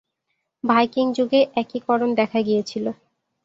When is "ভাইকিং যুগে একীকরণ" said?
0.63-2.09